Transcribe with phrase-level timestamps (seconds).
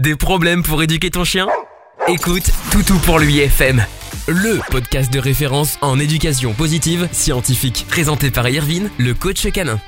[0.00, 1.46] Des problèmes pour éduquer ton chien?
[2.08, 3.84] Écoute Toutou pour lui FM,
[4.28, 9.78] le podcast de référence en éducation positive scientifique, présenté par Irvine, le coach canin.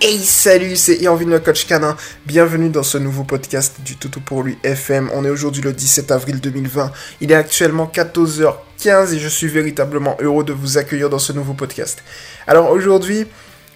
[0.00, 1.98] Hey salut, c'est Irvine le coach canin.
[2.24, 5.10] Bienvenue dans ce nouveau podcast du Toutou pour lui FM.
[5.12, 6.90] On est aujourd'hui le 17 avril 2020.
[7.20, 11.52] Il est actuellement 14h15 et je suis véritablement heureux de vous accueillir dans ce nouveau
[11.52, 12.02] podcast.
[12.46, 13.26] Alors aujourd'hui,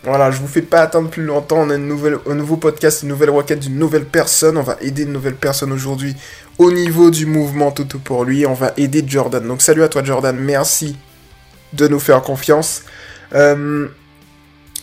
[0.04, 1.58] voilà, je vous fais pas attendre plus longtemps.
[1.60, 1.78] On a un
[2.34, 4.58] nouveau podcast, une nouvelle requête d'une nouvelle personne.
[4.58, 6.14] On va aider une nouvelle personne aujourd'hui
[6.58, 8.46] au niveau du mouvement Toutou pour lui.
[8.46, 9.46] On va aider Jordan.
[9.46, 10.96] Donc salut à toi Jordan, merci
[11.72, 12.82] de nous faire confiance.
[13.34, 13.88] Euh,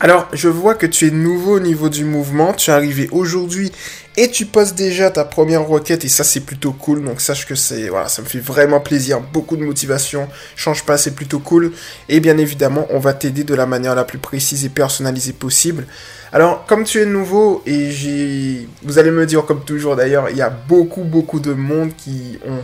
[0.03, 3.71] alors, je vois que tu es nouveau au niveau du mouvement, tu es arrivé aujourd'hui
[4.17, 7.03] et tu poses déjà ta première requête et ça c'est plutôt cool.
[7.03, 10.27] Donc sache que c'est voilà, ça me fait vraiment plaisir, beaucoup de motivation.
[10.55, 11.71] Change pas, c'est plutôt cool
[12.09, 15.85] et bien évidemment, on va t'aider de la manière la plus précise et personnalisée possible.
[16.33, 20.35] Alors, comme tu es nouveau et j'ai vous allez me dire comme toujours d'ailleurs, il
[20.35, 22.63] y a beaucoup beaucoup de monde qui ont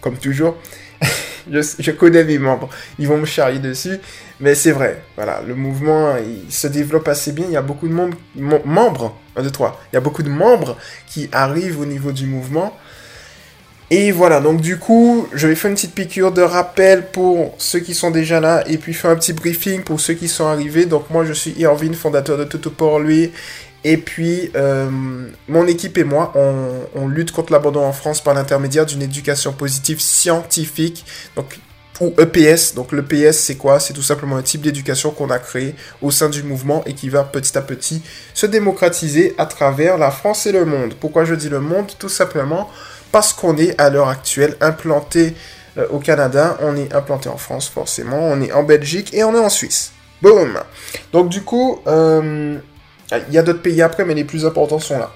[0.00, 0.56] comme toujours
[1.50, 3.98] je, connais mes membres, ils vont me charrier dessus,
[4.40, 7.88] mais c'est vrai, voilà, le mouvement, il se développe assez bien, il y a beaucoup
[7.88, 9.42] de membres, il
[9.92, 12.76] y a beaucoup de membres qui arrivent au niveau du mouvement,
[13.92, 17.80] et voilà, donc du coup, je vais faire une petite piqûre de rappel pour ceux
[17.80, 20.86] qui sont déjà là, et puis faire un petit briefing pour ceux qui sont arrivés,
[20.86, 23.32] donc moi je suis Irvine, fondateur de Toto pour lui,
[23.82, 24.90] et puis, euh,
[25.48, 30.00] mon équipe et moi, on, lutte contre l'abandon en France par l'intermédiaire d'une éducation positive
[30.00, 31.58] scientifique, donc
[32.00, 32.74] ou EPS.
[32.74, 33.78] Donc l'EPS, c'est quoi?
[33.78, 37.08] C'est tout simplement un type d'éducation qu'on a créé au sein du mouvement et qui
[37.08, 38.02] va petit à petit
[38.34, 40.94] se démocratiser à travers la France et le monde.
[40.98, 41.92] Pourquoi je dis le monde?
[41.98, 42.70] Tout simplement
[43.12, 45.34] parce qu'on est à l'heure actuelle implanté
[45.76, 49.34] euh, au Canada, on est implanté en France forcément, on est en Belgique et on
[49.34, 49.92] est en Suisse.
[50.22, 50.58] Boom
[51.12, 52.58] Donc du coup, euh,
[53.28, 55.12] il y a d'autres pays après, mais les plus importants sont là.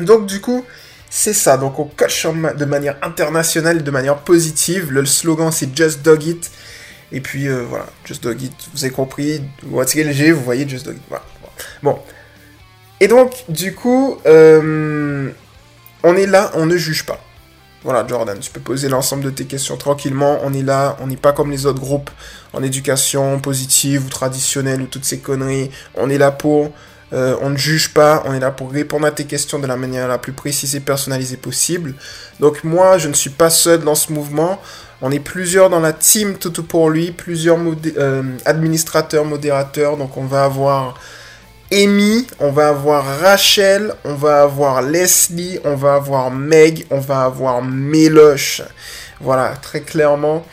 [0.00, 0.64] Donc du coup,
[1.10, 1.56] c'est ça.
[1.56, 4.90] Donc on coach de manière internationale, de manière positive.
[4.92, 6.50] Le slogan c'est Just Dog It.
[7.10, 8.52] Et puis euh, voilà, Just Dog It.
[8.72, 9.42] Vous avez compris.
[9.62, 11.02] Vous retirez le G, vous voyez Just Dog It.
[11.08, 11.24] Voilà.
[11.82, 11.98] Bon.
[13.00, 15.28] Et donc, du coup, euh,
[16.04, 17.18] on est là, on ne juge pas.
[17.82, 20.38] Voilà, Jordan, tu peux poser l'ensemble de tes questions tranquillement.
[20.44, 22.10] On est là, on n'est pas comme les autres groupes
[22.52, 25.72] en éducation positive ou traditionnelle ou toutes ces conneries.
[25.96, 26.70] On est là pour
[27.12, 29.76] euh, on ne juge pas, on est là pour répondre à tes questions de la
[29.76, 31.94] manière la plus précise et personnalisée possible.
[32.40, 34.60] Donc moi, je ne suis pas seul dans ce mouvement.
[35.02, 37.58] On est plusieurs dans la team tout pour lui, plusieurs
[37.96, 39.96] euh, administrateurs, modérateurs.
[39.96, 40.94] Donc on va avoir
[41.72, 47.24] Amy, on va avoir Rachel, on va avoir Leslie, on va avoir Meg, on va
[47.24, 48.62] avoir Méloche.
[49.20, 50.44] Voilà, très clairement.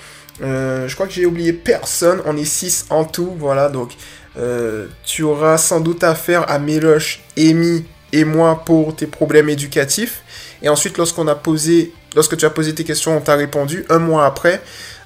[0.42, 2.22] Euh, je crois que j'ai oublié personne.
[2.25, 3.36] On est 6 en tout.
[3.38, 3.92] Voilà, donc
[4.40, 10.24] euh, tu auras sans doute affaire à Méloche, Amy et moi pour tes problèmes éducatifs.
[10.62, 13.86] Et ensuite, lorsqu'on a posé, lorsque tu as posé tes questions, on t'a répondu.
[13.90, 14.62] Un mois après,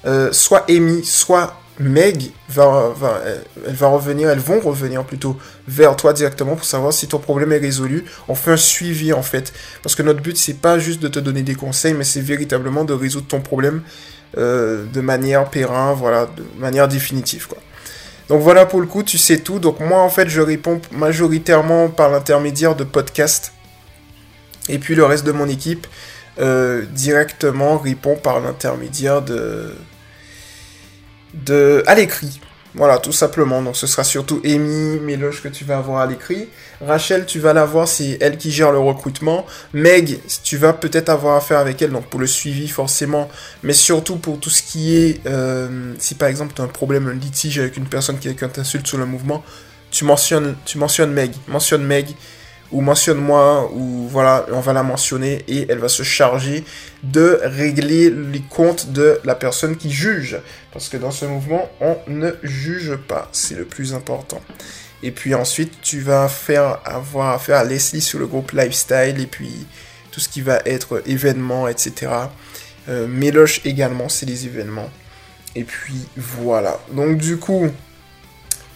[0.06, 3.20] euh, soit Amy, soit Meg va, va,
[3.66, 5.36] elle va revenir, elles vont revenir plutôt
[5.66, 8.04] vers toi directement pour savoir si ton problème est résolu.
[8.28, 9.52] On fait un suivi en fait,
[9.82, 12.84] parce que notre but c'est pas juste de te donner des conseils, mais c'est véritablement
[12.84, 13.82] de résoudre ton problème
[14.38, 17.48] euh, de manière périn, voilà, de manière définitive.
[18.28, 19.58] Donc voilà pour le coup, tu sais tout.
[19.58, 23.52] Donc moi en fait je réponds majoritairement par l'intermédiaire de podcasts.
[24.68, 25.86] Et puis le reste de mon équipe
[26.40, 29.74] euh, directement répond par l'intermédiaire de...
[31.34, 31.82] de...
[31.86, 32.40] à l'écrit.
[32.74, 33.62] Voilà, tout simplement.
[33.62, 36.48] Donc ce sera surtout Amy, Méloche que tu vas avoir à l'écrit.
[36.80, 39.46] Rachel, tu vas la voir, c'est elle qui gère le recrutement.
[39.72, 43.30] Meg, tu vas peut-être avoir affaire avec elle, donc pour le suivi forcément,
[43.62, 47.06] mais surtout pour tout ce qui est, euh, si par exemple tu as un problème,
[47.06, 49.44] un litige avec une personne qui, t'insulte sur le mouvement,
[49.92, 52.08] tu mentionnes, tu mentionnes Meg, mentionne Meg,
[52.72, 56.64] ou mentionne-moi, ou voilà, on va la mentionner et elle va se charger
[57.02, 60.38] de régler les comptes de la personne qui juge.
[60.72, 64.40] Parce que dans ce mouvement, on ne juge pas, c'est le plus important.
[65.02, 69.26] Et puis ensuite, tu vas faire avoir affaire à Leslie sur le groupe Lifestyle et
[69.26, 69.66] puis
[70.10, 72.10] tout ce qui va être événements, etc.
[72.88, 73.06] Euh,
[73.64, 74.90] également, c'est les événements.
[75.54, 76.80] Et puis voilà.
[76.92, 77.68] Donc du coup,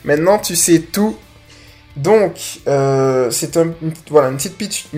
[0.04, 1.16] maintenant tu sais tout
[1.96, 3.72] donc, euh, c'est un,
[4.08, 4.88] voilà, une petite piqûre.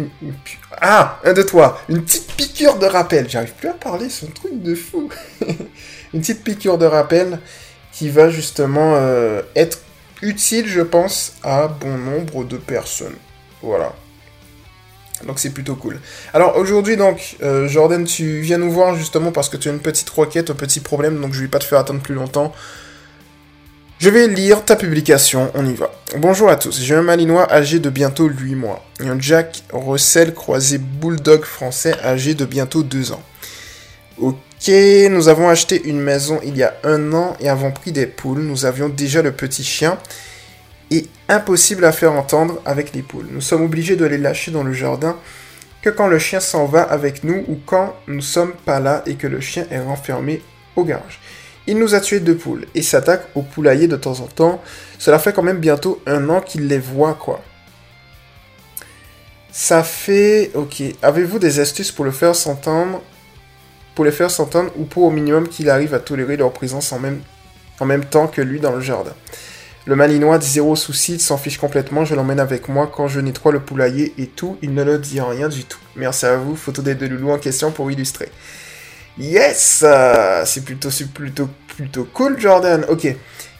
[0.81, 3.29] Ah, un de toi, une petite piqûre de rappel.
[3.29, 5.09] J'arrive plus à parler, c'est un truc de fou.
[6.15, 7.39] une petite piqûre de rappel
[7.93, 9.79] qui va justement euh, être
[10.23, 13.17] utile, je pense, à bon nombre de personnes.
[13.63, 13.95] Voilà.
[15.27, 16.01] Donc c'est plutôt cool.
[16.33, 19.81] Alors aujourd'hui donc, euh, Jordan, tu viens nous voir justement parce que tu as une
[19.81, 22.53] petite requête, un petit problème, donc je vais pas te faire attendre plus longtemps.
[24.01, 25.93] Je vais lire ta publication, on y va.
[26.17, 30.33] Bonjour à tous, j'ai un malinois âgé de bientôt 8 mois et un Jack Russell
[30.33, 33.23] croisé bulldog français âgé de bientôt 2 ans.
[34.17, 34.71] Ok,
[35.11, 38.41] nous avons acheté une maison il y a un an et avons pris des poules.
[38.41, 39.99] Nous avions déjà le petit chien
[40.91, 43.29] et impossible à faire entendre avec les poules.
[43.31, 45.19] Nous sommes obligés de les lâcher dans le jardin
[45.83, 49.17] que quand le chien s'en va avec nous ou quand nous sommes pas là et
[49.17, 50.41] que le chien est renfermé
[50.75, 51.21] au garage.
[51.67, 54.63] Il nous a tué deux poules et s'attaque au poulailler de temps en temps.
[54.99, 57.43] Cela fait quand même bientôt un an qu'il les voit, quoi.
[59.53, 60.51] Ça fait...
[60.55, 60.83] Ok.
[61.03, 63.03] Avez-vous des astuces pour le faire s'entendre
[63.95, 66.99] Pour les faire s'entendre ou pour au minimum qu'il arrive à tolérer leur présence en
[66.99, 67.21] même,
[67.79, 69.15] en même temps que lui dans le jardin?
[69.87, 73.61] Le malinois zéro souci, s'en fiche complètement, je l'emmène avec moi quand je nettoie le
[73.61, 75.79] poulailler et tout, il ne le dit rien du tout.
[75.97, 78.29] Merci à vous, photo des deux loulous en question pour illustrer.
[79.21, 79.85] Yes
[80.47, 82.87] C'est plutôt, plutôt, plutôt cool, Jordan.
[82.89, 83.07] Ok,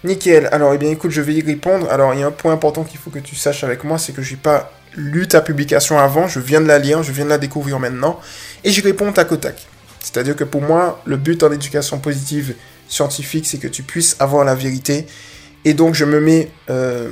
[0.05, 0.49] nickel.
[0.53, 1.87] Alors, eh bien, écoute, je vais y répondre.
[1.91, 4.13] Alors, il y a un point important qu'il faut que tu saches avec moi, c'est
[4.13, 6.27] que j'ai pas lu ta publication avant.
[6.29, 8.19] Je viens de la lire, je viens de la découvrir maintenant.
[8.65, 9.67] Et j'y réponds tac au tac.
[10.01, 12.55] C'est-à-dire que pour moi, le but en éducation positive
[12.89, 15.07] scientifique, c'est que tu puisses avoir la vérité.
[15.67, 17.11] Et donc, je me mets euh,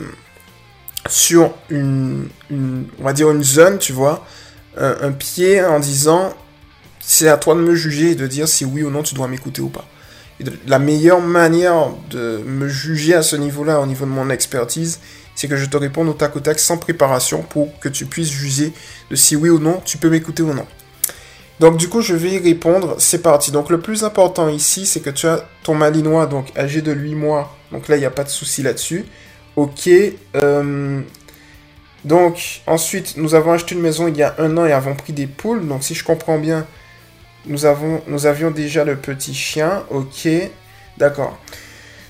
[1.06, 4.26] sur une, on va dire une zone, tu vois,
[4.78, 6.32] un pied en disant
[7.10, 9.28] c'est à toi de me juger et de dire si oui ou non tu dois
[9.28, 9.86] m'écouter ou pas.
[10.66, 15.00] la meilleure manière de me juger à ce niveau-là, au niveau de mon expertise,
[15.34, 18.30] c'est que je te réponde au tac au tac sans préparation pour que tu puisses
[18.30, 18.74] juger
[19.10, 20.66] de si oui ou non tu peux m'écouter ou non.
[21.60, 22.96] Donc du coup, je vais y répondre.
[22.98, 23.52] C'est parti.
[23.52, 27.14] Donc le plus important ici, c'est que tu as ton malinois, donc âgé de 8
[27.14, 27.56] mois.
[27.72, 29.06] Donc là, il n'y a pas de souci là-dessus.
[29.56, 29.88] Ok.
[30.36, 31.00] Euh,
[32.04, 35.14] donc ensuite, nous avons acheté une maison il y a un an et avons pris
[35.14, 35.66] des poules.
[35.66, 36.66] Donc si je comprends bien,
[37.46, 39.84] nous, avons, nous avions déjà le petit chien.
[39.90, 40.28] Ok,
[40.96, 41.38] d'accord.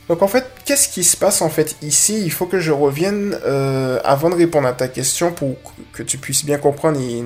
[0.08, 2.22] Donc en fait, qu'est-ce qui se passe en fait ici?
[2.22, 5.56] Il faut que je revienne euh, avant de répondre à ta question pour
[5.92, 7.24] que tu puisses bien comprendre et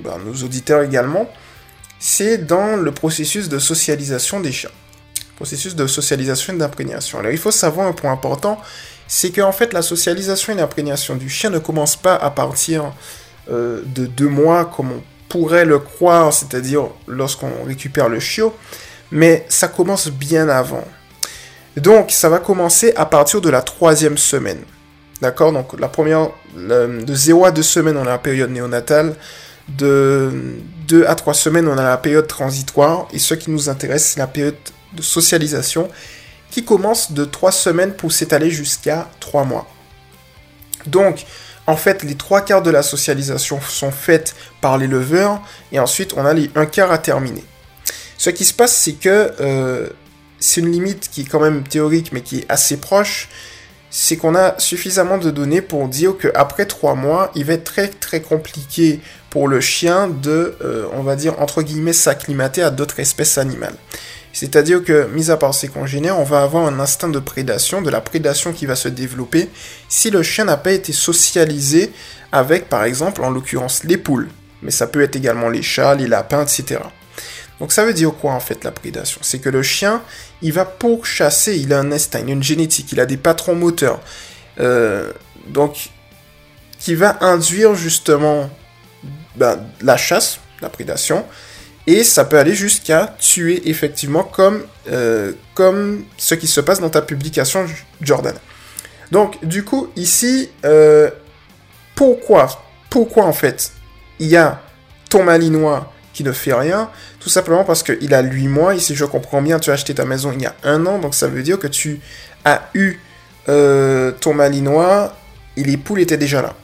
[0.00, 1.28] ben, nos auditeurs également.
[1.98, 4.70] C'est dans le processus de socialisation des chiens.
[5.36, 7.18] Processus de socialisation et d'imprégnation.
[7.18, 8.60] Alors il faut savoir un point important,
[9.06, 12.92] c'est qu'en fait la socialisation et l'imprégnation du chien ne commence pas à partir
[13.50, 18.54] euh, de deux mois comme on pourrait le croire, c'est-à-dire lorsqu'on récupère le chiot,
[19.10, 20.84] mais ça commence bien avant.
[21.76, 24.60] Donc, ça va commencer à partir de la troisième semaine.
[25.20, 25.52] D'accord?
[25.52, 29.14] Donc, la première, de 0 à 2 semaines, on a la période néonatale.
[29.68, 30.30] De
[30.86, 33.06] 2 à 3 semaines, on a la période transitoire.
[33.12, 34.56] Et ce qui nous intéresse, c'est la période
[34.94, 35.88] de socialisation
[36.50, 39.68] qui commence de 3 semaines pour s'étaler jusqu'à 3 mois.
[40.86, 41.26] Donc,
[41.68, 46.24] en fait, les trois quarts de la socialisation sont faites par l'éleveur et ensuite on
[46.24, 47.44] a les un quart à terminer.
[48.16, 49.90] Ce qui se passe, c'est que euh,
[50.40, 53.28] c'est une limite qui est quand même théorique mais qui est assez proche.
[53.90, 57.88] C'est qu'on a suffisamment de données pour dire qu'après trois mois, il va être très
[57.88, 62.98] très compliqué pour le chien de, euh, on va dire, entre guillemets, s'acclimater à d'autres
[62.98, 63.76] espèces animales.
[64.38, 67.90] C'est-à-dire que, mis à part ses congénères, on va avoir un instinct de prédation, de
[67.90, 69.48] la prédation qui va se développer
[69.88, 71.90] si le chien n'a pas été socialisé
[72.30, 74.28] avec, par exemple, en l'occurrence, les poules.
[74.62, 76.78] Mais ça peut être également les chats, les lapins, etc.
[77.58, 79.18] Donc ça veut dire quoi en fait la prédation?
[79.24, 80.04] C'est que le chien,
[80.40, 83.16] il va pour chasser, il a un instinct, il a une génétique, il a des
[83.16, 84.00] patrons moteurs.
[84.60, 85.10] Euh,
[85.48, 85.90] donc,
[86.78, 88.48] qui va induire justement
[89.34, 91.24] ben, la chasse, la prédation,
[91.88, 94.62] et ça peut aller jusqu'à tuer effectivement comme,
[94.92, 95.32] euh,
[96.18, 97.64] ce qui se passe dans ta publication
[98.02, 98.34] Jordan.
[99.10, 101.10] Donc du coup ici, euh,
[101.94, 103.72] pourquoi Pourquoi en fait
[104.18, 104.60] il y a
[105.08, 106.90] ton malinois qui ne fait rien?
[107.20, 109.94] Tout simplement parce qu'il a 8 mois, et si je comprends bien, tu as acheté
[109.94, 112.00] ta maison il y a un an, donc ça veut dire que tu
[112.44, 112.98] as eu
[113.48, 115.16] euh, ton malinois
[115.56, 116.54] et les poules étaient déjà là.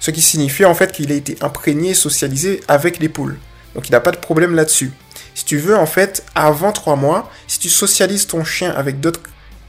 [0.00, 3.36] Ce qui signifie en fait qu'il a été imprégné, socialisé avec les poules.
[3.78, 4.90] Donc il n'a pas de problème là-dessus.
[5.36, 9.20] Si tu veux, en fait, avant trois mois, si tu socialises ton chien avec d'autres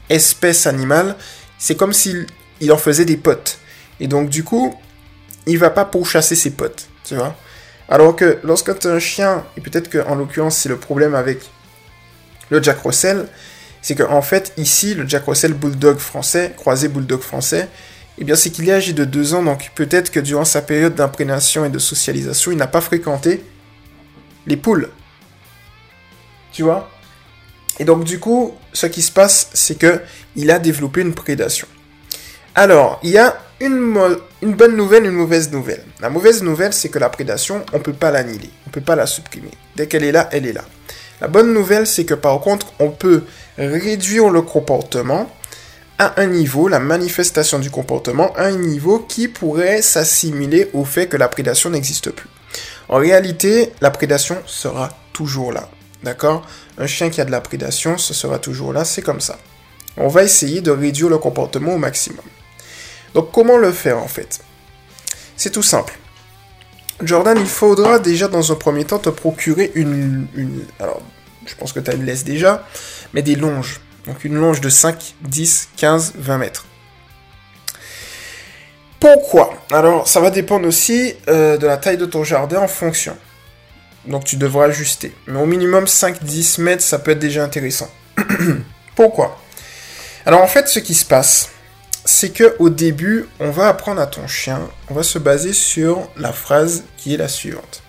[0.08, 1.14] espèces animales,
[1.60, 2.26] c'est comme s'il
[2.60, 3.58] il en faisait des potes.
[4.00, 4.74] Et donc du coup,
[5.46, 7.36] il va pas pourchasser ses potes, tu vois.
[7.88, 11.48] Alors que lorsque tu as un chien, et peut-être qu'en l'occurrence c'est le problème avec
[12.48, 13.28] le Jack Russell,
[13.80, 17.68] c'est qu'en en fait ici, le Jack Russell Bulldog français, croisé Bulldog français,
[18.18, 20.96] eh bien c'est qu'il est âgé de deux ans, donc peut-être que durant sa période
[20.96, 23.44] d'imprégnation et de socialisation, il n'a pas fréquenté
[24.46, 24.90] les poules.
[26.52, 26.90] Tu vois?
[27.78, 30.00] Et donc du coup, ce qui se passe, c'est que
[30.36, 31.66] il a développé une prédation.
[32.54, 33.96] Alors, il y a une,
[34.42, 35.84] une, bonne nouvelle, une mauvaise nouvelle.
[36.00, 38.80] La mauvaise nouvelle, c'est que la prédation, on ne peut pas l'annihiler, on ne peut
[38.80, 39.50] pas la supprimer.
[39.76, 40.64] Dès qu'elle est là, elle est là.
[41.20, 43.24] La bonne nouvelle, c'est que par contre, on peut
[43.56, 45.30] réduire le comportement
[45.98, 51.08] à un niveau, la manifestation du comportement à un niveau qui pourrait s'assimiler au fait
[51.08, 52.28] que la prédation n'existe plus.
[52.88, 55.68] En réalité, la prédation sera toujours là.
[56.02, 56.46] D'accord?
[56.78, 59.38] Un chien qui a de la prédation, ce sera toujours là, c'est comme ça.
[59.96, 62.24] On va essayer de réduire le comportement au maximum.
[63.14, 64.40] Donc comment le faire en fait?
[65.36, 65.98] C'est tout simple.
[67.02, 70.26] Jordan, il faudra déjà dans un premier temps te procurer une...
[70.78, 71.02] alors,
[71.46, 72.66] je pense que tu as une laisse déjà,
[73.14, 73.80] mais des longes.
[74.06, 76.66] Donc une longe de 5, 10, 15, 20 mètres.
[79.00, 83.16] Pourquoi Alors ça va dépendre aussi euh, de la taille de ton jardin en fonction.
[84.04, 85.14] Donc tu devras ajuster.
[85.26, 87.90] Mais au minimum 5-10 mètres, ça peut être déjà intéressant.
[88.94, 89.40] Pourquoi
[90.26, 91.48] Alors en fait, ce qui se passe,
[92.04, 96.10] c'est que au début, on va apprendre à ton chien, on va se baser sur
[96.16, 97.82] la phrase qui est la suivante.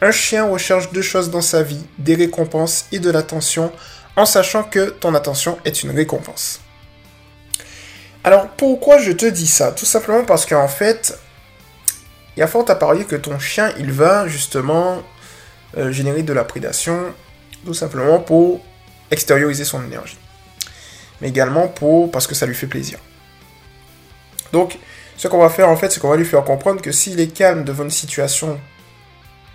[0.00, 3.72] Un chien recherche deux choses dans sa vie, des récompenses et de l'attention,
[4.16, 6.60] en sachant que ton attention est une récompense.
[8.22, 9.72] Alors pourquoi je te dis ça?
[9.72, 11.18] Tout simplement parce qu'en fait,
[12.36, 15.02] il y a fort à parier que ton chien, il va justement
[15.76, 17.14] euh, générer de la prédation,
[17.64, 18.60] tout simplement pour
[19.10, 20.18] extérioriser son énergie.
[21.20, 22.98] Mais également pour parce que ça lui fait plaisir.
[24.52, 24.78] Donc,
[25.16, 27.28] ce qu'on va faire en fait, c'est qu'on va lui faire comprendre que s'il est
[27.28, 28.58] calme devant une situation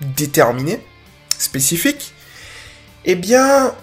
[0.02, 0.80] déterminée,
[1.38, 2.14] spécifique,
[3.06, 3.74] eh bien,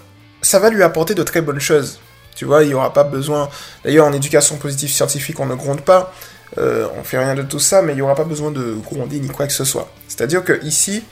[0.41, 1.99] ça va lui apporter de très bonnes choses.
[2.35, 3.49] Tu vois, il n'y aura pas besoin.
[3.83, 6.13] D'ailleurs, en éducation positive scientifique, on ne gronde pas.
[6.57, 9.19] Euh, on fait rien de tout ça, mais il n'y aura pas besoin de gronder
[9.19, 9.91] ni quoi que ce soit.
[10.07, 11.03] C'est-à-dire que ici,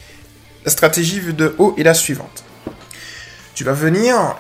[0.66, 2.44] la stratégie vue de haut est la suivante.
[3.56, 4.36] Tu vas venir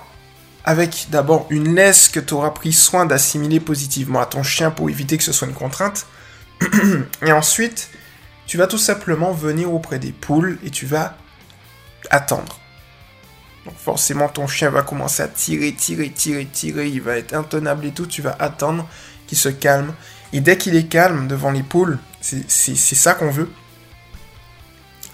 [0.64, 4.90] avec d'abord une laisse que tu auras pris soin d'assimiler positivement à ton chien pour
[4.90, 6.06] éviter que ce soit une contrainte.
[7.26, 7.90] et ensuite,
[8.46, 11.18] tu vas tout simplement venir auprès des poules et tu vas
[12.12, 12.61] attendre.
[13.66, 16.88] Donc forcément, ton chien va commencer à tirer, tirer, tirer, tirer.
[16.88, 18.08] Il va être intenable et tout.
[18.08, 18.88] Tu vas attendre
[19.28, 19.94] qu'il se calme.
[20.34, 23.52] Et dès qu'il est calme devant les poules, c'est ça qu'on veut.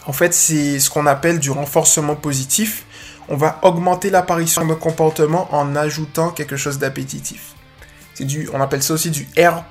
[0.06, 2.86] En fait, c'est ce qu'on appelle du renforcement positif.
[3.28, 7.56] On va augmenter l'apparition de comportement en ajoutant quelque chose d'appétitif.
[8.14, 9.64] C'est on appelle ça aussi du R+.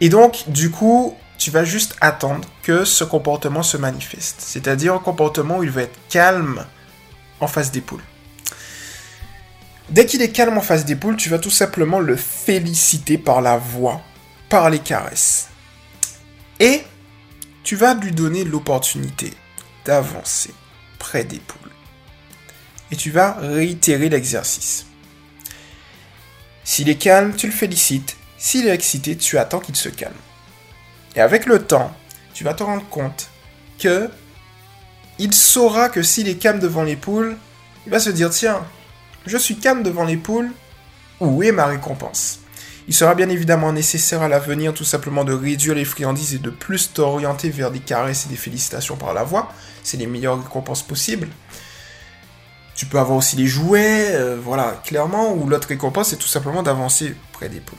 [0.00, 4.36] Et donc, du coup, tu vas juste attendre que ce comportement se manifeste.
[4.38, 6.64] C'est-à-dire un comportement où il va être calme
[7.44, 8.02] en face des poules.
[9.90, 13.42] Dès qu'il est calme en face des poules, tu vas tout simplement le féliciter par
[13.42, 14.00] la voix,
[14.48, 15.48] par les caresses.
[16.58, 16.82] Et
[17.62, 19.32] tu vas lui donner l'opportunité
[19.84, 20.52] d'avancer
[20.98, 21.70] près des poules.
[22.90, 24.86] Et tu vas réitérer l'exercice.
[26.64, 28.16] S'il est calme, tu le félicites.
[28.38, 30.14] S'il est excité, tu attends qu'il se calme.
[31.14, 31.94] Et avec le temps,
[32.32, 33.28] tu vas te rendre compte
[33.78, 34.10] que
[35.18, 37.36] il saura que s'il est calme devant les poules,
[37.86, 38.64] il va se dire tiens,
[39.26, 40.50] je suis calme devant les poules,
[41.20, 42.40] où est ma récompense?
[42.86, 46.50] Il sera bien évidemment nécessaire à l'avenir tout simplement de réduire les friandises et de
[46.50, 49.52] plus t'orienter vers des caresses et des félicitations par la voix.
[49.82, 51.28] C'est les meilleures récompenses possibles.
[52.74, 56.62] Tu peux avoir aussi les jouets, euh, voilà, clairement, ou l'autre récompense c'est tout simplement
[56.62, 57.78] d'avancer près des poules.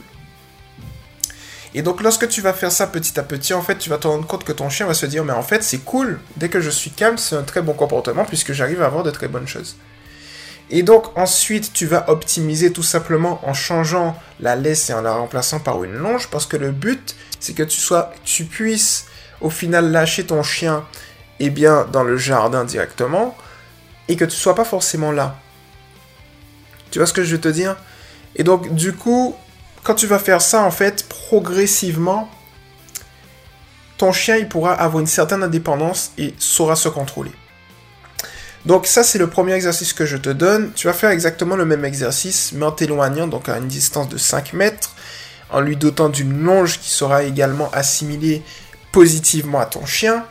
[1.74, 4.06] Et donc lorsque tu vas faire ça petit à petit, en fait, tu vas te
[4.06, 6.60] rendre compte que ton chien va se dire, mais en fait, c'est cool, dès que
[6.60, 9.48] je suis calme, c'est un très bon comportement puisque j'arrive à avoir de très bonnes
[9.48, 9.76] choses.
[10.70, 15.14] Et donc ensuite, tu vas optimiser tout simplement en changeant la laisse et en la
[15.14, 19.06] remplaçant par une longe parce que le but, c'est que tu sois, tu puisses
[19.40, 20.84] au final lâcher ton chien
[21.38, 23.36] eh bien, dans le jardin directement
[24.08, 25.36] et que tu sois pas forcément là.
[26.90, 27.76] Tu vois ce que je veux te dire?
[28.34, 29.36] Et donc du coup,
[29.86, 32.28] quand tu vas faire ça en fait progressivement,
[33.98, 37.30] ton chien il pourra avoir une certaine indépendance et saura se contrôler.
[38.64, 40.72] Donc ça c'est le premier exercice que je te donne.
[40.74, 44.18] Tu vas faire exactement le même exercice, mais en t'éloignant, donc à une distance de
[44.18, 44.90] 5 mètres,
[45.50, 48.42] en lui dotant d'une longe qui sera également assimilée
[48.90, 50.24] positivement à ton chien.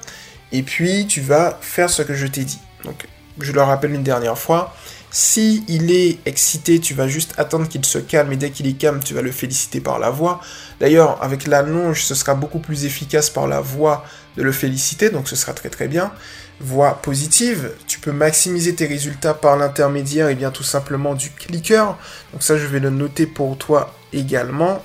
[0.52, 2.60] Et puis tu vas faire ce que je t'ai dit.
[2.84, 3.08] Donc
[3.40, 4.76] je le rappelle une dernière fois.
[5.18, 8.74] Si il est excité, tu vas juste attendre qu'il se calme et dès qu'il est
[8.74, 10.42] calme, tu vas le féliciter par la voix.
[10.82, 14.04] D'ailleurs, avec la longe, ce sera beaucoup plus efficace par la voix
[14.36, 16.12] de le féliciter, donc ce sera très très bien
[16.60, 17.72] voie positive.
[17.88, 21.98] Tu peux maximiser tes résultats par l'intermédiaire et bien tout simplement du clicker.
[22.34, 24.84] Donc ça je vais le noter pour toi également.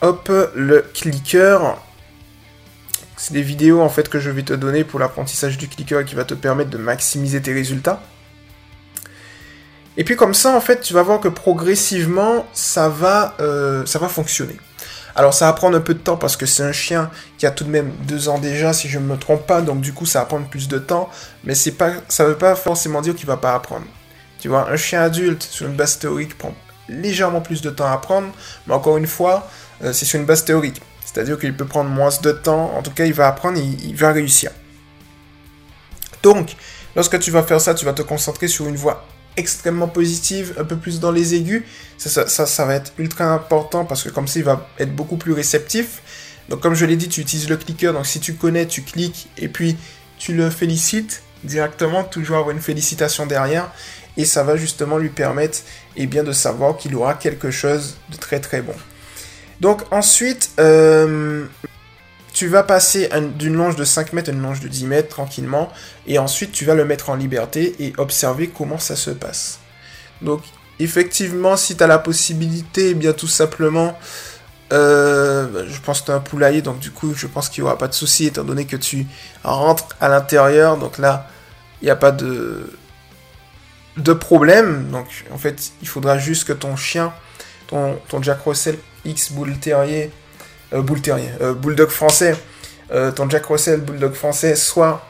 [0.00, 1.76] Hop, le clicker.
[3.16, 6.16] C'est des vidéos en fait que je vais te donner pour l'apprentissage du clicker qui
[6.16, 8.02] va te permettre de maximiser tes résultats.
[9.98, 13.98] Et puis comme ça en fait tu vas voir que progressivement ça va, euh, ça
[13.98, 14.56] va fonctionner.
[15.16, 17.50] Alors ça va prendre un peu de temps parce que c'est un chien qui a
[17.50, 20.06] tout de même deux ans déjà, si je ne me trompe pas, donc du coup
[20.06, 21.10] ça va prendre plus de temps,
[21.42, 23.86] mais pas, ça ne veut pas forcément dire qu'il va pas apprendre.
[24.38, 26.54] Tu vois, un chien adulte sur une base théorique prend
[26.88, 28.28] légèrement plus de temps à apprendre,
[28.68, 29.50] mais encore une fois,
[29.82, 30.80] euh, c'est sur une base théorique.
[31.04, 33.96] C'est-à-dire qu'il peut prendre moins de temps, en tout cas il va apprendre, il, il
[33.96, 34.52] va réussir.
[36.22, 36.54] Donc,
[36.94, 39.04] lorsque tu vas faire ça, tu vas te concentrer sur une voix
[39.38, 41.62] extrêmement positive, un peu plus dans les aigus.
[41.96, 45.16] Ça, ça, ça, va être ultra important parce que comme ça, il va être beaucoup
[45.16, 46.02] plus réceptif.
[46.48, 47.92] Donc comme je l'ai dit, tu utilises le clicker.
[47.92, 49.76] Donc si tu connais, tu cliques et puis
[50.18, 53.70] tu le félicites directement, toujours avoir une félicitation derrière.
[54.16, 55.58] Et ça va justement lui permettre
[55.96, 58.74] et eh bien, de savoir qu'il aura quelque chose de très très bon.
[59.60, 61.46] Donc ensuite, euh,
[62.38, 65.72] tu vas passer d'une longe de 5 mètres à une longe de 10 mètres tranquillement,
[66.06, 69.58] et ensuite tu vas le mettre en liberté et observer comment ça se passe.
[70.22, 70.42] Donc
[70.78, 73.98] effectivement, si tu as la possibilité, eh bien tout simplement,
[74.72, 77.66] euh, je pense que tu as un poulailler, donc du coup je pense qu'il n'y
[77.66, 79.04] aura pas de souci étant donné que tu
[79.42, 81.26] rentres à l'intérieur, donc là
[81.82, 82.70] il n'y a pas de,
[84.20, 84.90] problème.
[84.92, 87.12] Donc en fait il faudra juste que ton chien,
[87.66, 90.12] ton, ton Jack Russell X Bull Terrier,
[90.72, 90.82] euh,
[91.40, 92.36] euh, Bulldog français,
[92.92, 95.04] euh, ton Jack Russell Bulldog français soit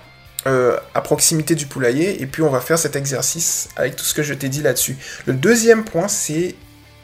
[0.95, 4.23] à proximité du poulailler, et puis on va faire cet exercice avec tout ce que
[4.23, 4.97] je t'ai dit là-dessus.
[5.27, 6.55] Le deuxième point, c'est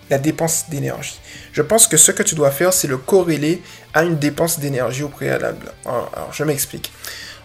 [0.09, 1.21] la dépense d'énergie.
[1.53, 5.03] Je pense que ce que tu dois faire, c'est le corréler à une dépense d'énergie
[5.03, 5.73] au préalable.
[5.85, 6.91] Alors, je m'explique.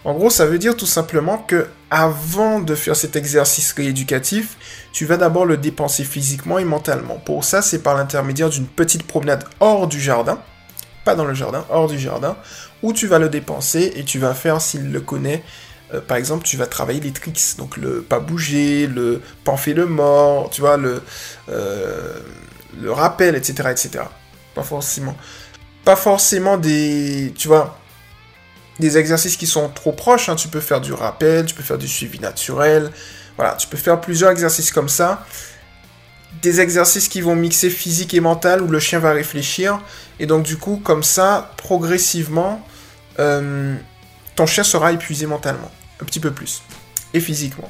[0.04, 4.56] En gros, ça veut dire tout simplement que avant de faire cet exercice rééducatif,
[4.92, 7.16] tu vas d'abord le dépenser physiquement et mentalement.
[7.16, 10.40] Pour ça, c'est par l'intermédiaire d'une petite promenade hors du jardin,
[11.14, 12.36] dans le jardin, hors du jardin,
[12.82, 15.42] où tu vas le dépenser et tu vas faire, s'il le connaît,
[15.92, 19.86] euh, par exemple, tu vas travailler les tricks, donc le pas bouger, le panfer le
[19.86, 21.02] mort, tu vois, le,
[21.48, 22.20] euh,
[22.80, 24.04] le rappel, etc., etc.
[24.54, 25.16] Pas forcément,
[25.84, 27.78] pas forcément des, tu vois,
[28.78, 30.28] des exercices qui sont trop proches.
[30.28, 30.36] Hein.
[30.36, 32.90] Tu peux faire du rappel, tu peux faire du suivi naturel,
[33.36, 35.24] voilà, tu peux faire plusieurs exercices comme ça
[36.42, 39.80] des exercices qui vont mixer physique et mental où le chien va réfléchir.
[40.18, 42.64] Et donc du coup, comme ça, progressivement,
[43.18, 43.76] euh,
[44.36, 45.70] ton chien sera épuisé mentalement.
[46.00, 46.62] Un petit peu plus.
[47.12, 47.68] Et physiquement.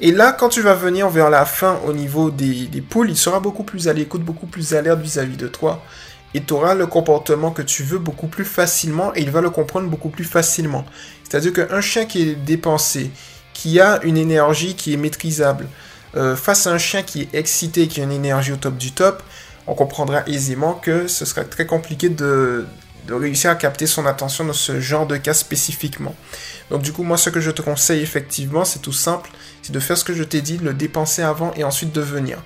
[0.00, 3.40] Et là, quand tu vas venir vers la fin au niveau des, poules, il sera
[3.40, 5.82] beaucoup plus à l'écoute, beaucoup plus alerte vis-à-vis de toi.
[6.34, 9.50] Et tu auras le comportement que tu veux beaucoup plus facilement et il va le
[9.50, 10.84] comprendre beaucoup plus facilement.
[11.24, 13.10] C'est-à-dire qu'un chien qui est dépensé,
[13.54, 15.66] qui a une énergie qui est maîtrisable,
[16.16, 18.92] euh, face à un chien qui est excité, qui a une énergie au top du
[18.92, 19.22] top,
[19.66, 22.66] on comprendra aisément que ce sera très compliqué de,
[23.08, 26.14] réussir à capter son attention dans ce genre de cas spécifiquement.
[26.70, 29.30] Donc du coup, moi, ce que je te conseille effectivement, c'est tout simple,
[29.62, 32.38] c'est de faire ce que je t'ai dit, le dépenser avant et ensuite de venir.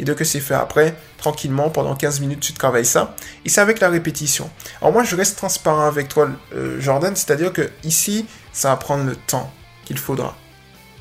[0.00, 3.16] Et de que c'est fait après, tranquillement, pendant 15 minutes, tu travailles ça.
[3.44, 4.48] Et c'est avec la répétition.
[4.80, 9.04] Alors moi, je reste transparent avec toi, euh, Jordan, c'est-à-dire que ici, ça va prendre
[9.04, 9.52] le temps
[9.84, 10.36] qu'il faudra.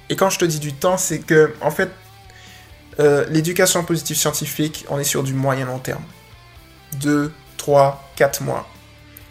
[0.10, 1.90] Et quand je te dis du temps, c'est que, en fait,
[3.00, 6.04] euh, l'éducation positive scientifique, on est sur du moyen long terme.
[7.02, 8.68] 2, 3, 4 mois.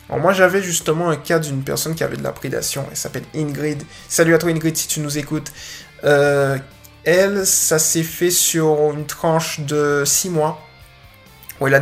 [0.09, 3.25] Alors moi j'avais justement un cas d'une personne qui avait de la prédation, elle s'appelle
[3.35, 3.83] Ingrid.
[4.09, 5.53] Salut à toi Ingrid si tu nous écoutes.
[6.05, 6.59] Euh,
[7.03, 10.65] elle, ça s'est fait sur une tranche de 6 mois,
[11.61, 11.81] où elle a,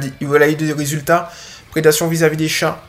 [0.51, 1.31] eu des résultats.
[1.71, 2.83] Prédation vis-à-vis -vis des chats.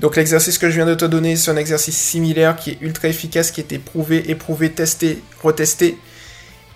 [0.00, 3.08] Donc l'exercice que je viens de te donner, c'est un exercice similaire qui est ultra
[3.08, 5.98] efficace, qui a été prouvé, éprouvé, testé, retesté.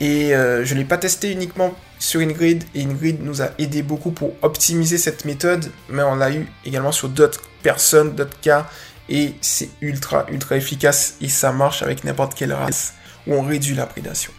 [0.01, 3.83] Et euh, je ne l'ai pas testé uniquement sur Ingrid, et Ingrid nous a aidé
[3.83, 8.69] beaucoup pour optimiser cette méthode, mais on l'a eu également sur d'autres personnes, d'autres cas,
[9.09, 12.95] et c'est ultra, ultra efficace, et ça marche avec n'importe quelle race
[13.29, 14.33] où on réduit la prédation.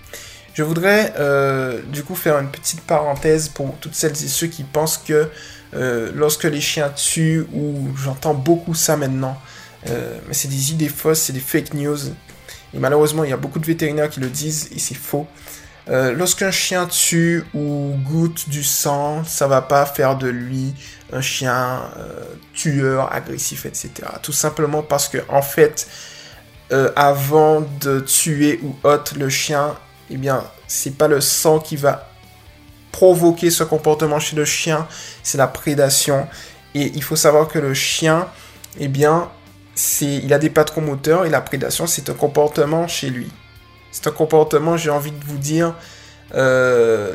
[0.54, 4.64] Je voudrais euh, du coup faire une petite parenthèse pour toutes celles et ceux qui
[4.64, 5.30] pensent que
[5.76, 9.38] euh, lorsque les chiens tuent, ou j'entends beaucoup ça maintenant,
[9.86, 11.98] mais c'est des idées fausses, c'est des fake news,
[12.74, 15.28] et malheureusement, il y a beaucoup de vétérinaires qui le disent et c'est faux.
[15.90, 20.74] Euh, lorsqu'un chien tue ou goûte du sang, ça va pas faire de lui
[21.12, 23.92] un chien euh, tueur, agressif, etc.
[24.22, 25.88] Tout simplement parce que en fait,
[26.72, 29.76] euh, avant de tuer ou autre le chien,
[30.10, 32.13] eh bien, c'est pas le sang qui va
[32.94, 34.88] provoquer ce comportement chez le chien,
[35.24, 36.28] c'est la prédation.
[36.76, 38.28] Et il faut savoir que le chien,
[38.80, 39.30] eh bien,
[40.00, 43.30] il a des patrons moteurs et la prédation, c'est un comportement chez lui.
[43.92, 45.76] C'est un comportement, j'ai envie de vous dire,
[46.36, 47.14] euh,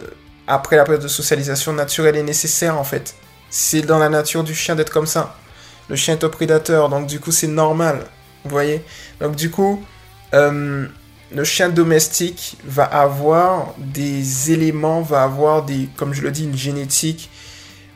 [0.48, 3.14] après la période de socialisation naturelle et nécessaire en fait.
[3.48, 5.36] C'est dans la nature du chien d'être comme ça.
[5.88, 8.00] Le chien est un prédateur, donc du coup c'est normal.
[8.44, 8.84] Vous voyez
[9.20, 9.82] Donc du coup,
[10.34, 10.86] euh,
[11.30, 16.56] le chien domestique va avoir des éléments, va avoir des, comme je le dis, une
[16.56, 17.30] génétique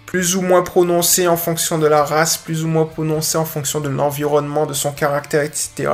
[0.06, 3.80] plus ou moins prononcé en fonction de la race, plus ou moins prononcé en fonction
[3.80, 5.90] de l'environnement, de son caractère, etc.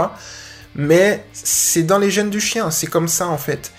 [0.75, 3.71] Mais c'est dans les gènes du chien, c'est comme ça en fait.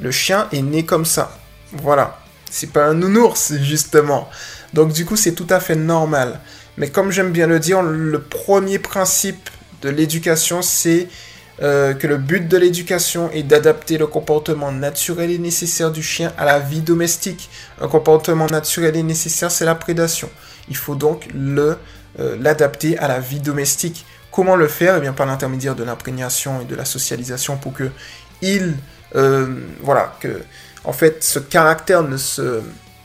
[0.00, 1.38] Le chien est né comme ça.
[1.72, 2.18] Voilà.
[2.50, 4.28] C'est pas un nounours, justement.
[4.72, 6.40] Donc du coup, c'est tout à fait normal.
[6.78, 9.50] Mais comme j'aime bien le dire, le premier principe
[9.82, 11.08] de l'éducation, c'est
[11.62, 16.32] euh, que le but de l'éducation est d'adapter le comportement naturel et nécessaire du chien
[16.36, 17.50] à la vie domestique.
[17.80, 20.28] Un comportement naturel et nécessaire, c'est la prédation.
[20.68, 21.76] Il faut donc euh,
[22.40, 24.04] l'adapter à la vie domestique.
[24.30, 24.96] Comment le faire?
[24.96, 27.90] Eh bien, par l'intermédiaire de l'imprégnation et de la socialisation pour que
[28.40, 28.74] il,
[29.14, 30.42] euh, voilà, que
[30.84, 32.60] en fait, ce caractère ne se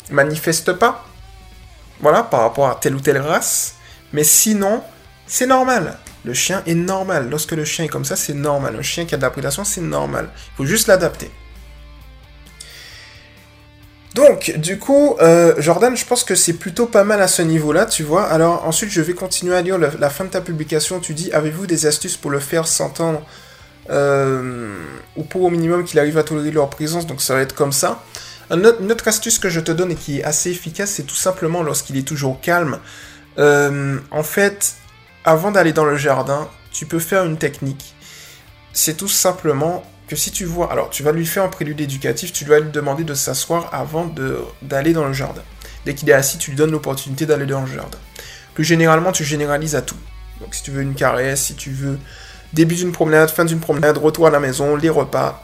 [0.09, 1.05] manifeste pas,
[1.99, 3.75] voilà, par rapport à telle ou telle race.
[4.13, 4.81] Mais sinon,
[5.27, 5.97] c'est normal.
[6.25, 7.29] Le chien est normal.
[7.29, 8.75] Lorsque le chien est comme ça, c'est normal.
[8.75, 10.29] Un chien qui a de la prédation, c'est normal.
[10.35, 11.31] Il faut juste l'adapter.
[14.15, 17.85] Donc, du coup, euh, Jordan, je pense que c'est plutôt pas mal à ce niveau-là,
[17.85, 18.23] tu vois.
[18.25, 20.99] Alors, ensuite, je vais continuer à lire la fin de ta publication.
[20.99, 23.21] Tu dis, avez-vous des astuces pour le faire s'entendre
[23.89, 24.75] euh,
[25.15, 27.71] ou pour au minimum qu'il arrive à tolérer leur présence, donc ça va être comme
[27.71, 28.03] ça.
[28.49, 31.63] Une autre, astuce que je te donne et qui est assez efficace, c'est tout simplement
[31.63, 32.79] lorsqu'il est toujours calme.
[33.37, 34.75] Euh, en fait,
[35.27, 37.93] avant d'aller dans le jardin, tu peux faire une technique.
[38.71, 42.31] C'est tout simplement que si tu vois, alors tu vas lui faire un prélude éducatif,
[42.31, 44.09] tu dois lui demander de s'asseoir avant
[44.61, 45.41] d'aller dans le jardin.
[45.85, 47.97] Dès qu'il est assis, tu lui donnes l'opportunité d'aller dans le jardin.
[48.53, 49.97] Plus généralement, tu généralises à tout.
[50.39, 51.99] Donc si tu veux une caresse, si tu veux
[52.53, 55.43] début d'une promenade, fin d'une promenade, retour à la maison, les repas,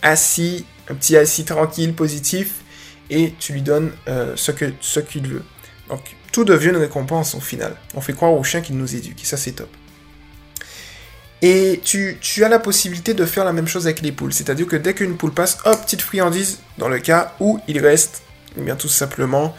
[0.00, 2.60] assis, un petit assis tranquille, positif,
[3.10, 5.42] et tu lui donnes euh, ce qu'il veut.
[6.32, 7.76] Tout devient une récompense au final.
[7.94, 9.68] On fait croire au chien qu'il nous éduque, et ça c'est top.
[11.42, 14.32] Et tu, as la possibilité de faire la même chose avec les poules.
[14.32, 18.22] C'est-à-dire que dès qu'une poule passe, hop, petite friandise, dans le cas où il reste,
[18.56, 19.54] eh bien tout simplement,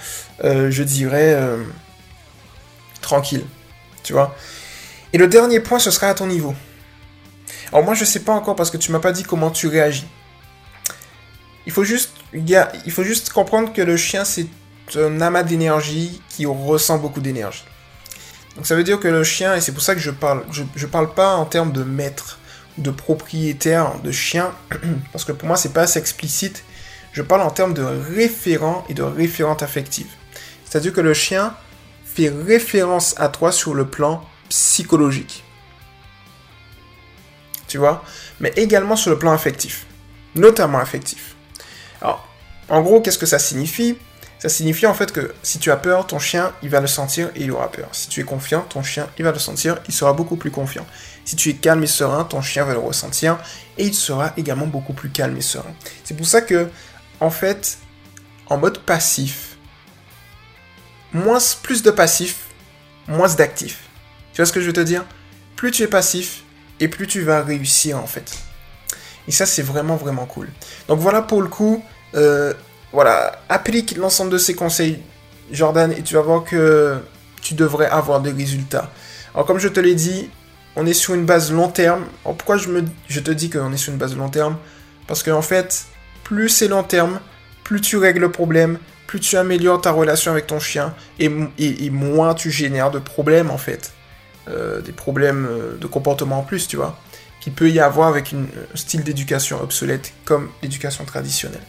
[0.45, 1.62] euh, je dirais, euh,
[3.01, 3.45] tranquille.
[4.01, 4.36] Tu vois?
[5.12, 6.55] Et le dernier point, ce sera à ton niveau.
[7.71, 10.07] Alors moi, je sais pas encore parce que tu m'as pas dit comment tu réagis.
[11.65, 14.47] Il faut juste comprendre que le chien, c'est
[14.97, 17.63] un amas d'énergie qui ressent beaucoup d'énergie.
[18.56, 20.63] Donc ça veut dire que le chien, et c'est pour ça que je parle, je,
[20.75, 22.39] je parle pas en termes de maître,
[22.77, 24.51] de propriétaire, de chien,
[25.12, 26.63] parce que pour moi c'est pas assez explicite.
[27.12, 30.08] Je parle en termes de référent et de référente affective.
[30.65, 31.53] C'est-à-dire que le chien
[32.03, 35.43] fait référence à toi sur le plan psychologique.
[37.67, 38.03] Tu vois?
[38.39, 39.86] Mais également sur le plan affectif.
[40.36, 41.36] Notamment affectif.
[42.01, 42.27] Alors,
[42.69, 43.97] en gros, qu'est-ce que ça signifie?
[44.43, 47.29] Ça signifie en fait que si tu as peur, ton chien, il va le sentir
[47.34, 47.88] et il aura peur.
[47.93, 50.86] Si tu es confiant, ton chien, il va le sentir, il sera beaucoup plus confiant.
[51.23, 53.39] Si tu es calme et serein, ton chien va le ressentir
[53.77, 55.73] et il sera également beaucoup plus calme et serein.
[56.03, 56.67] C'est pour ça que,
[57.21, 57.77] en fait,
[58.47, 59.56] en mode passif,
[61.13, 62.47] moins, plus de passif,
[63.08, 63.84] moins d'actif.
[64.34, 65.06] Tu vois ce que je veux te dire?
[65.56, 66.43] Plus tu es passif
[66.82, 68.39] et plus tu vas réussir en fait.
[69.25, 70.49] Et ça, c'est vraiment, vraiment cool.
[70.89, 71.82] Donc voilà pour le coup.
[72.15, 72.53] Euh,
[72.93, 74.99] voilà, applique l'ensemble de ces conseils,
[75.51, 76.99] Jordan, et tu vas voir que
[77.41, 78.91] tu devrais avoir des résultats.
[79.34, 80.29] Alors comme je te l'ai dit,
[80.75, 82.06] on est sur une base long terme.
[82.23, 84.58] Alors pourquoi je, te dis qu'on est sur une base long terme?
[85.08, 85.86] Parce qu'en fait,
[86.23, 87.19] plus c'est long terme,
[87.63, 88.77] plus tu règles le problème,
[89.08, 91.29] plus tu améliores ta relation avec ton chien, et,
[91.89, 93.91] moins tu génères de problèmes en fait.
[94.49, 96.99] Euh, des problèmes euh, de comportement en plus, tu vois.
[97.39, 101.63] Qui peut y avoir avec un style d'éducation obsolète comme l'éducation traditionnelle.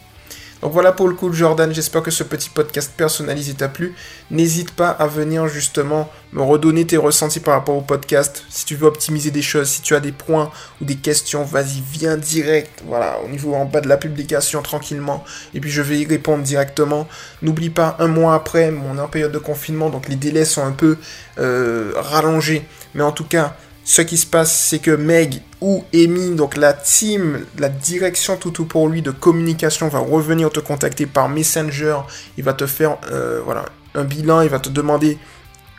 [0.62, 3.94] Donc voilà pour le coup Jordan, j'espère que ce petit podcast personnalisé t'a plu.
[4.30, 8.44] N'hésite pas à venir justement me redonner tes ressentis par rapport au podcast.
[8.48, 11.82] Si tu veux optimiser des choses, si tu as des points ou des questions, vas-y,
[11.92, 12.82] viens direct.
[12.86, 15.22] Voilà, au niveau en bas de la publication tranquillement.
[15.52, 17.06] Et puis je vais y répondre directement.
[17.42, 20.64] N'oublie pas, un mois après, on est en période de confinement, donc les délais sont
[20.64, 20.96] un peu
[21.38, 22.64] euh, rallongés.
[22.94, 26.74] Mais en tout cas, ce qui se passe, c'est que Meg ou Amy, donc la
[26.74, 32.00] team, la direction tout pour lui de communication va revenir te contacter par Messenger.
[32.36, 35.16] Il va te faire euh, voilà, un bilan, il va te demander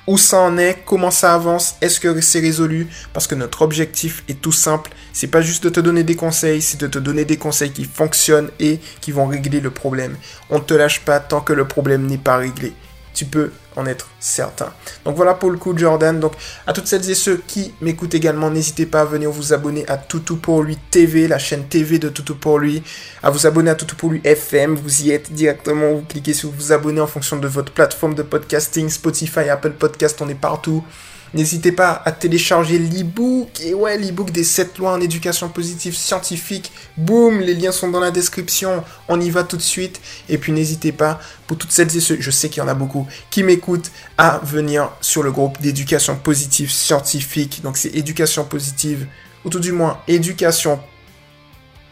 [0.07, 2.87] où ça en est, comment ça avance, est-ce que c'est résolu?
[3.13, 6.63] Parce que notre objectif est tout simple, c'est pas juste de te donner des conseils,
[6.63, 10.15] c'est de te donner des conseils qui fonctionnent et qui vont régler le problème.
[10.49, 12.73] On ne te lâche pas tant que le problème n'est pas réglé
[13.15, 14.71] tu peux en être certain.
[15.03, 16.19] Donc voilà pour le coup Jordan.
[16.19, 16.33] Donc
[16.67, 19.97] à toutes celles et ceux qui m'écoutent également, n'hésitez pas à venir vous abonner à
[19.97, 22.83] Toutou pour lui TV, la chaîne TV de Toutou pour lui,
[23.23, 26.51] à vous abonner à Toutou pour lui FM, vous y êtes directement, vous cliquez sur
[26.51, 30.83] vous abonner en fonction de votre plateforme de podcasting, Spotify, Apple Podcast, on est partout.
[31.33, 33.59] N'hésitez pas à télécharger l'e-book.
[33.61, 36.71] Et ouais, l'e-book des 7 lois en éducation positive scientifique.
[36.97, 38.83] Boum, les liens sont dans la description.
[39.09, 39.99] On y va tout de suite.
[40.29, 42.73] Et puis n'hésitez pas, pour toutes celles et ceux, je sais qu'il y en a
[42.73, 47.61] beaucoup, qui m'écoutent, à venir sur le groupe d'éducation positive scientifique.
[47.63, 49.07] Donc c'est éducation positive,
[49.43, 50.79] ou tout du moins éducation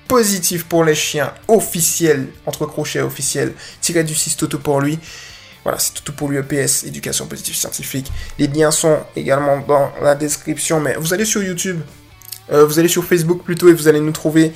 [0.07, 4.99] positive pour les chiens officiel, entre crochets officiel, tiré du 6 Toto pour lui.
[5.63, 8.11] Voilà, c'est tout pour l'UEPS, éducation positive scientifique.
[8.37, 11.79] Les liens sont également dans la description, mais vous allez sur YouTube,
[12.51, 14.53] euh, vous allez sur Facebook plutôt et vous allez nous trouver.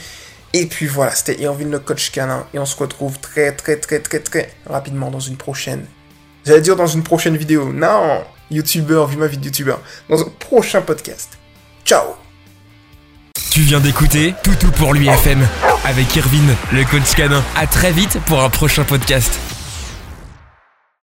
[0.54, 4.00] Et puis voilà, c'était Irvine le coach canin et on se retrouve très très très
[4.00, 5.86] très très rapidement dans une prochaine.
[6.46, 7.72] J'allais dire dans une prochaine vidéo.
[7.74, 9.76] Non, YouTuber, vu ma vie de YouTuber.
[10.10, 11.38] Dans un prochain podcast.
[11.86, 12.15] Ciao
[13.52, 15.46] Tu viens d'écouter Toutou pour l'UFM
[15.86, 17.43] avec Irvine, le coach canin.
[17.56, 19.57] À très vite pour un prochain podcast.